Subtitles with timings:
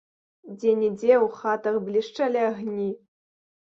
[0.53, 2.93] Дзе-нідзе ў хатах блішчалі агні.